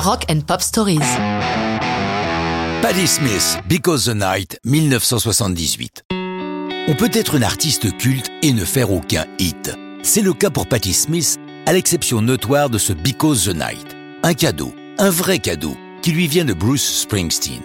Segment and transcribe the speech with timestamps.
[0.00, 1.00] Rock and Pop Stories.
[2.82, 6.04] Patti Smith, Because the Night, 1978.
[6.86, 9.76] On peut être une artiste culte et ne faire aucun hit.
[10.04, 13.96] C'est le cas pour Patti Smith, à l'exception notoire de ce Because the Night.
[14.22, 17.62] Un cadeau, un vrai cadeau, qui lui vient de Bruce Springsteen.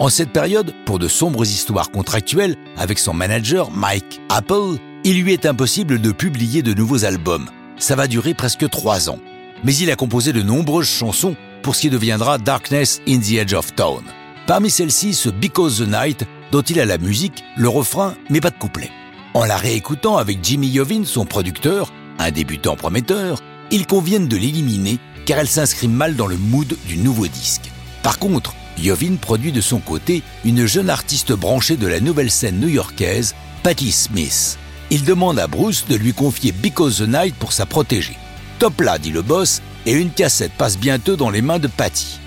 [0.00, 5.32] En cette période, pour de sombres histoires contractuelles avec son manager Mike Apple, il lui
[5.32, 7.48] est impossible de publier de nouveaux albums.
[7.78, 9.20] Ça va durer presque trois ans.
[9.64, 11.36] Mais il a composé de nombreuses chansons
[11.66, 14.04] pour ce qui deviendra Darkness in the Edge of Town.
[14.46, 18.50] Parmi celles-ci, ce Because the Night, dont il a la musique, le refrain, mais pas
[18.50, 18.88] de couplet.
[19.34, 25.00] En la réécoutant avec Jimmy Yovin, son producteur, un débutant prometteur, ils conviennent de l'éliminer
[25.24, 27.68] car elle s'inscrit mal dans le mood du nouveau disque.
[28.04, 32.60] Par contre, Yovin produit de son côté une jeune artiste branchée de la nouvelle scène
[32.60, 34.56] new-yorkaise, Patti Smith.
[34.90, 38.16] Il demande à Bruce de lui confier Because the Night pour sa protégée.
[38.60, 42.18] Top là, dit le boss, et une cassette passe bientôt dans les mains de Patty.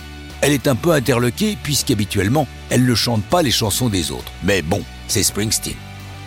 [0.41, 4.31] Elle est un peu interloquée puisqu'habituellement, elle ne chante pas les chansons des autres.
[4.43, 5.75] Mais bon, c'est Springsteen.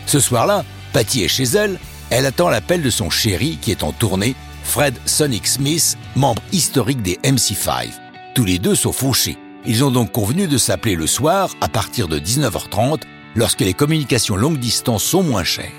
[0.07, 1.79] Ce soir-là, Patty est chez elle,
[2.11, 4.35] elle attend l'appel de son chéri qui est en tournée,
[4.65, 7.89] Fred Sonic Smith, membre historique des MC5.
[8.35, 9.39] Tous les deux sont fauchés.
[9.65, 13.03] Ils ont donc convenu de s'appeler le soir à partir de 19h30
[13.35, 15.71] lorsque les communications longue distance sont moins chères.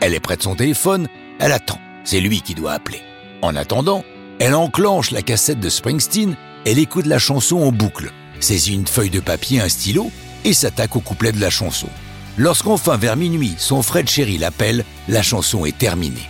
[0.00, 1.80] Elle est près de son téléphone, elle attend.
[2.04, 3.00] C'est lui qui doit appeler.
[3.42, 4.04] En attendant,
[4.38, 9.10] elle enclenche la cassette de Springsteen, elle écoute la chanson en boucle, saisit une feuille
[9.10, 10.10] de papier, un stylo
[10.44, 11.88] et s'attaque au couplet de la chanson.
[12.36, 16.28] Lorsqu'enfin vers minuit, son Fred chéri l'appelle, la chanson est terminée.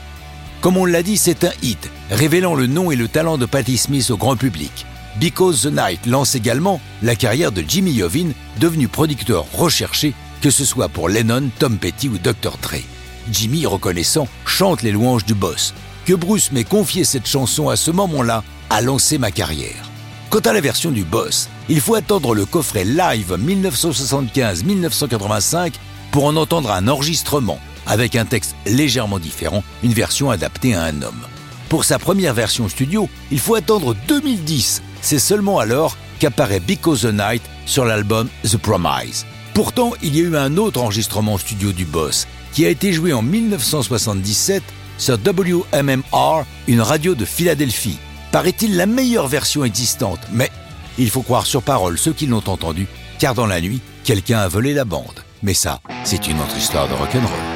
[0.60, 3.76] Comme on l'a dit, c'est un hit, révélant le nom et le talent de Patti
[3.76, 4.86] Smith au grand public.
[5.20, 10.64] Because the Night lance également la carrière de Jimmy Iovine, devenu producteur recherché, que ce
[10.64, 12.58] soit pour Lennon, Tom Petty ou Dr.
[12.60, 12.78] Dre.
[13.30, 15.72] Jimmy, reconnaissant, chante les louanges du boss.
[16.06, 19.90] Que Bruce m'ait confié cette chanson à ce moment-là a lancé ma carrière.
[20.28, 25.72] Quant à la version du boss, il faut attendre le coffret live 1975-1985
[26.10, 31.00] pour en entendre un enregistrement, avec un texte légèrement différent, une version adaptée à un
[31.00, 31.26] homme.
[31.70, 34.82] Pour sa première version studio, il faut attendre 2010.
[35.00, 39.24] C'est seulement alors qu'apparaît Because the Night sur l'album The Promise.
[39.54, 43.14] Pourtant, il y a eu un autre enregistrement studio du boss, qui a été joué
[43.14, 44.62] en 1977
[44.98, 47.98] sur WMMR, une radio de Philadelphie.
[48.32, 50.50] Paraît-il la meilleure version existante, mais
[50.98, 52.86] il faut croire sur parole ceux qui l'ont entendu,
[53.18, 55.20] car dans la nuit, quelqu'un a volé la bande.
[55.42, 57.53] Mais ça, c'est une autre histoire de rock'n'roll.